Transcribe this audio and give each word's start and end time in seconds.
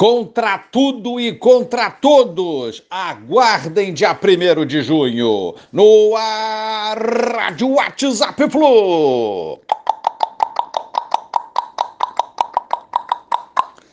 Contra 0.00 0.56
tudo 0.56 1.20
e 1.20 1.34
contra 1.34 1.90
todos, 1.90 2.82
aguardem 2.88 3.92
dia 3.92 4.18
1 4.18 4.64
de 4.64 4.82
junho 4.82 5.54
no 5.70 6.16
ar 6.16 6.96
Rádio 7.36 7.72
WhatsApp 7.72 8.48
Flu. 8.48 9.60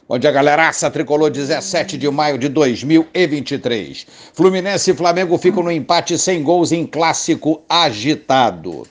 Bom 0.07 0.17
dia, 0.17 0.31
galeraça. 0.31 0.89
Tricolor 0.89 1.29
17 1.29 1.97
de 1.97 2.09
maio 2.09 2.37
de 2.37 2.47
2023. 2.47 4.07
Fluminense 4.33 4.91
e 4.91 4.95
Flamengo 4.95 5.37
ficam 5.37 5.61
no 5.61 5.69
empate 5.69 6.17
sem 6.17 6.41
gols 6.41 6.71
em 6.71 6.85
clássico 6.85 7.61
agitado. 7.67 8.87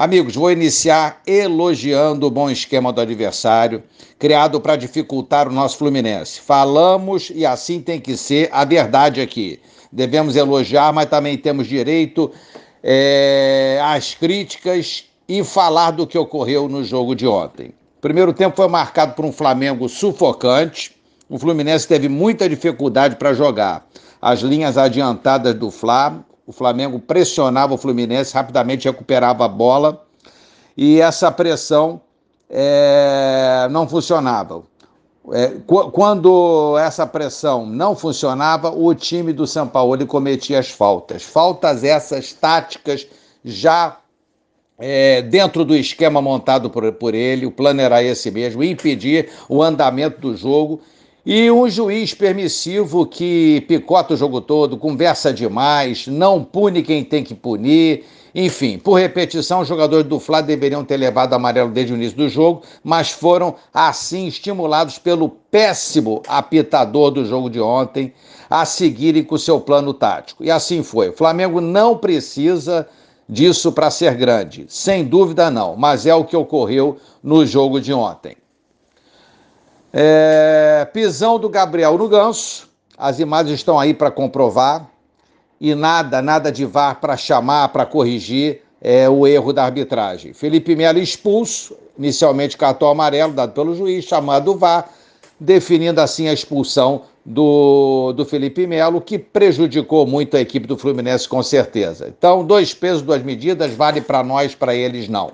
Amigos, 0.00 0.34
vou 0.34 0.50
iniciar 0.50 1.20
elogiando 1.26 2.26
o 2.26 2.30
bom 2.30 2.50
esquema 2.50 2.90
do 2.90 3.02
adversário, 3.02 3.82
criado 4.18 4.58
para 4.58 4.74
dificultar 4.74 5.46
o 5.46 5.52
nosso 5.52 5.76
Fluminense. 5.76 6.40
Falamos 6.40 7.30
e 7.34 7.44
assim 7.44 7.82
tem 7.82 8.00
que 8.00 8.16
ser 8.16 8.48
a 8.50 8.64
verdade 8.64 9.20
aqui. 9.20 9.60
Devemos 9.92 10.36
elogiar, 10.36 10.90
mas 10.90 11.04
também 11.04 11.36
temos 11.36 11.66
direito 11.66 12.32
é, 12.82 13.78
às 13.84 14.14
críticas 14.14 15.04
e 15.28 15.44
falar 15.44 15.90
do 15.90 16.06
que 16.06 16.16
ocorreu 16.16 16.66
no 16.66 16.82
jogo 16.82 17.14
de 17.14 17.26
ontem. 17.26 17.66
O 17.98 18.00
primeiro 18.00 18.32
tempo 18.32 18.56
foi 18.56 18.68
marcado 18.68 19.12
por 19.12 19.26
um 19.26 19.32
Flamengo 19.32 19.86
sufocante. 19.86 20.96
O 21.28 21.38
Fluminense 21.38 21.86
teve 21.86 22.08
muita 22.08 22.48
dificuldade 22.48 23.16
para 23.16 23.34
jogar. 23.34 23.86
As 24.22 24.40
linhas 24.40 24.78
adiantadas 24.78 25.54
do 25.54 25.70
Fla 25.70 26.24
o 26.46 26.52
Flamengo 26.52 26.98
pressionava 26.98 27.74
o 27.74 27.78
Fluminense, 27.78 28.34
rapidamente 28.34 28.88
recuperava 28.88 29.44
a 29.44 29.48
bola 29.48 30.04
e 30.76 31.00
essa 31.00 31.30
pressão 31.30 32.00
é, 32.48 33.68
não 33.70 33.88
funcionava. 33.88 34.62
É, 35.32 35.52
quando 35.92 36.76
essa 36.78 37.06
pressão 37.06 37.66
não 37.66 37.94
funcionava, 37.94 38.70
o 38.70 38.92
time 38.94 39.32
do 39.32 39.46
São 39.46 39.68
Paulo 39.68 40.04
cometia 40.06 40.58
as 40.58 40.70
faltas. 40.70 41.22
Faltas 41.22 41.84
essas 41.84 42.32
táticas 42.32 43.06
já 43.44 43.98
é, 44.78 45.20
dentro 45.20 45.64
do 45.64 45.76
esquema 45.76 46.22
montado 46.22 46.70
por, 46.70 46.90
por 46.92 47.14
ele, 47.14 47.44
o 47.44 47.52
plano 47.52 47.82
era 47.82 48.02
esse 48.02 48.30
mesmo, 48.30 48.64
impedir 48.64 49.30
o 49.48 49.62
andamento 49.62 50.20
do 50.20 50.34
jogo 50.34 50.80
e 51.32 51.48
um 51.48 51.70
juiz 51.70 52.12
permissivo 52.12 53.06
que 53.06 53.64
picota 53.68 54.14
o 54.14 54.16
jogo 54.16 54.40
todo, 54.40 54.76
conversa 54.76 55.32
demais, 55.32 56.08
não 56.08 56.42
pune 56.42 56.82
quem 56.82 57.04
tem 57.04 57.22
que 57.22 57.36
punir. 57.36 58.04
Enfim, 58.34 58.76
por 58.76 58.94
repetição, 58.94 59.60
os 59.60 59.68
jogadores 59.68 60.04
do 60.08 60.18
Fla 60.18 60.40
deveriam 60.40 60.84
ter 60.84 60.96
levado 60.96 61.32
amarelo 61.32 61.70
desde 61.70 61.92
o 61.92 61.96
início 61.96 62.16
do 62.16 62.28
jogo, 62.28 62.62
mas 62.82 63.12
foram 63.12 63.54
assim 63.72 64.26
estimulados 64.26 64.98
pelo 64.98 65.28
péssimo 65.28 66.20
apitador 66.26 67.12
do 67.12 67.24
jogo 67.24 67.48
de 67.48 67.60
ontem 67.60 68.12
a 68.50 68.64
seguirem 68.64 69.22
com 69.22 69.36
o 69.36 69.38
seu 69.38 69.60
plano 69.60 69.94
tático. 69.94 70.42
E 70.42 70.50
assim 70.50 70.82
foi. 70.82 71.10
O 71.10 71.16
Flamengo 71.16 71.60
não 71.60 71.96
precisa 71.96 72.88
disso 73.28 73.70
para 73.70 73.88
ser 73.88 74.16
grande, 74.16 74.66
sem 74.68 75.04
dúvida 75.04 75.48
não, 75.48 75.76
mas 75.76 76.06
é 76.06 76.14
o 76.14 76.24
que 76.24 76.36
ocorreu 76.36 76.96
no 77.22 77.46
jogo 77.46 77.80
de 77.80 77.92
ontem. 77.92 78.36
É, 79.92 80.39
pisão 80.86 81.38
do 81.38 81.48
Gabriel 81.48 81.96
no 81.96 82.08
Ganso. 82.08 82.68
As 82.96 83.18
imagens 83.18 83.54
estão 83.54 83.78
aí 83.78 83.94
para 83.94 84.10
comprovar. 84.10 84.88
E 85.60 85.74
nada, 85.74 86.22
nada 86.22 86.50
de 86.50 86.64
VAR 86.64 87.00
para 87.00 87.16
chamar, 87.16 87.68
para 87.68 87.84
corrigir 87.84 88.62
é, 88.80 89.08
o 89.08 89.26
erro 89.26 89.52
da 89.52 89.64
arbitragem. 89.64 90.32
Felipe 90.32 90.74
Melo 90.74 90.98
expulso, 90.98 91.76
inicialmente 91.98 92.56
cartão 92.56 92.88
amarelo 92.88 93.32
dado 93.32 93.52
pelo 93.52 93.74
juiz, 93.74 94.04
chamado 94.06 94.56
VAR, 94.56 94.88
definindo 95.38 96.00
assim 96.00 96.28
a 96.28 96.32
expulsão 96.32 97.02
do, 97.24 98.12
do 98.14 98.24
Felipe 98.24 98.66
Melo, 98.66 99.00
que 99.00 99.18
prejudicou 99.18 100.06
muito 100.06 100.36
a 100.36 100.40
equipe 100.40 100.66
do 100.66 100.78
Fluminense, 100.78 101.28
com 101.28 101.42
certeza. 101.42 102.08
Então, 102.08 102.44
dois 102.44 102.72
pesos, 102.72 103.02
duas 103.02 103.22
medidas, 103.22 103.72
vale 103.74 104.00
para 104.00 104.22
nós, 104.22 104.54
para 104.54 104.74
eles 104.74 105.08
não. 105.08 105.32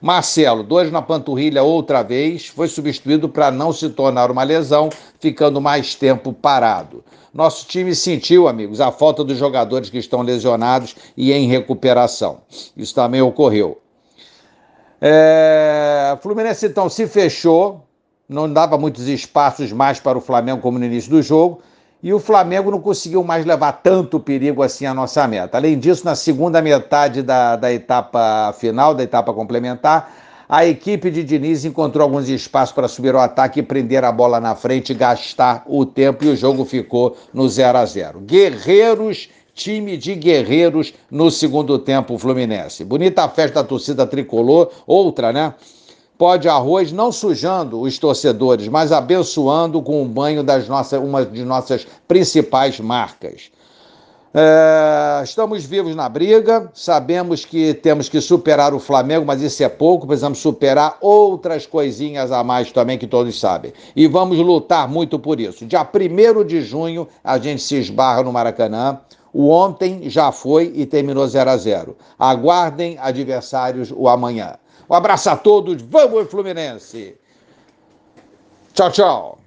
Marcelo, 0.00 0.62
dois 0.62 0.90
na 0.92 1.00
panturrilha 1.00 1.62
outra 1.62 2.02
vez, 2.02 2.46
foi 2.46 2.68
substituído 2.68 3.28
para 3.28 3.50
não 3.50 3.72
se 3.72 3.88
tornar 3.90 4.30
uma 4.30 4.42
lesão, 4.42 4.90
ficando 5.18 5.60
mais 5.60 5.94
tempo 5.94 6.32
parado. 6.32 7.02
Nosso 7.32 7.66
time 7.66 7.94
sentiu, 7.94 8.48
amigos, 8.48 8.80
a 8.80 8.90
falta 8.90 9.22
dos 9.22 9.36
jogadores 9.36 9.90
que 9.90 9.98
estão 9.98 10.22
lesionados 10.22 10.96
e 11.16 11.32
em 11.32 11.46
recuperação. 11.46 12.38
Isso 12.76 12.94
também 12.94 13.20
ocorreu. 13.20 13.80
É... 15.00 16.16
Fluminense 16.22 16.66
então 16.66 16.88
se 16.88 17.06
fechou, 17.06 17.84
não 18.28 18.50
dava 18.50 18.78
muitos 18.78 19.06
espaços 19.08 19.70
mais 19.72 20.00
para 20.00 20.16
o 20.16 20.20
Flamengo 20.20 20.62
como 20.62 20.78
no 20.78 20.84
início 20.84 21.10
do 21.10 21.22
jogo 21.22 21.60
e 22.06 22.14
o 22.14 22.20
Flamengo 22.20 22.70
não 22.70 22.80
conseguiu 22.80 23.24
mais 23.24 23.44
levar 23.44 23.72
tanto 23.72 24.20
perigo 24.20 24.62
assim 24.62 24.86
à 24.86 24.94
nossa 24.94 25.26
meta. 25.26 25.58
Além 25.58 25.76
disso, 25.76 26.04
na 26.04 26.14
segunda 26.14 26.62
metade 26.62 27.20
da, 27.20 27.56
da 27.56 27.72
etapa 27.72 28.54
final, 28.60 28.94
da 28.94 29.02
etapa 29.02 29.34
complementar, 29.34 30.14
a 30.48 30.64
equipe 30.64 31.10
de 31.10 31.24
Diniz 31.24 31.64
encontrou 31.64 32.04
alguns 32.04 32.28
espaços 32.28 32.72
para 32.72 32.86
subir 32.86 33.12
ao 33.12 33.20
ataque 33.20 33.58
e 33.58 33.62
prender 33.64 34.04
a 34.04 34.12
bola 34.12 34.38
na 34.38 34.54
frente, 34.54 34.94
gastar 34.94 35.64
o 35.66 35.84
tempo 35.84 36.24
e 36.24 36.28
o 36.28 36.36
jogo 36.36 36.64
ficou 36.64 37.16
no 37.34 37.48
0 37.48 37.76
a 37.76 37.84
0. 37.84 38.20
Guerreiros 38.20 39.28
time 39.52 39.96
de 39.96 40.14
guerreiros 40.14 40.94
no 41.10 41.28
segundo 41.28 41.76
tempo 41.76 42.16
Fluminense. 42.18 42.84
Bonita 42.84 43.28
festa 43.28 43.64
da 43.64 43.68
torcida 43.68 44.06
tricolor, 44.06 44.70
outra, 44.86 45.32
né? 45.32 45.54
Pó 46.18 46.36
de 46.36 46.48
arroz, 46.48 46.92
não 46.92 47.12
sujando 47.12 47.80
os 47.80 47.98
torcedores, 47.98 48.68
mas 48.68 48.92
abençoando 48.92 49.82
com 49.82 50.02
o 50.02 50.06
banho 50.06 50.42
das 50.42 50.68
nossas, 50.68 51.00
uma 51.00 51.24
de 51.24 51.44
nossas 51.44 51.86
principais 52.06 52.80
marcas. 52.80 53.50
É, 54.38 55.22
estamos 55.24 55.64
vivos 55.64 55.96
na 55.96 56.10
briga, 56.10 56.70
sabemos 56.74 57.46
que 57.46 57.72
temos 57.72 58.06
que 58.06 58.20
superar 58.20 58.74
o 58.74 58.78
Flamengo, 58.78 59.24
mas 59.24 59.40
isso 59.40 59.64
é 59.64 59.68
pouco, 59.68 60.06
precisamos 60.06 60.40
superar 60.40 60.98
outras 61.00 61.64
coisinhas 61.64 62.30
a 62.30 62.44
mais 62.44 62.70
também 62.70 62.98
que 62.98 63.06
todos 63.06 63.40
sabem. 63.40 63.72
E 63.96 64.06
vamos 64.06 64.36
lutar 64.36 64.86
muito 64.88 65.18
por 65.18 65.40
isso. 65.40 65.64
Dia 65.64 65.80
1 65.80 66.44
de 66.44 66.60
junho 66.60 67.08
a 67.24 67.38
gente 67.38 67.62
se 67.62 67.76
esbarra 67.76 68.22
no 68.22 68.30
Maracanã. 68.30 69.00
O 69.32 69.48
ontem 69.48 70.10
já 70.10 70.30
foi 70.30 70.70
e 70.74 70.84
terminou 70.84 71.26
0 71.26 71.50
a 71.50 71.56
0. 71.56 71.96
Aguardem 72.18 72.98
adversários 73.00 73.90
o 73.90 74.06
amanhã. 74.06 74.56
Um 74.88 74.94
abraço 74.94 75.30
a 75.30 75.36
todos. 75.36 75.82
Vamos, 75.82 76.30
Fluminense! 76.30 77.16
Tchau, 78.72 78.90
tchau. 78.90 79.38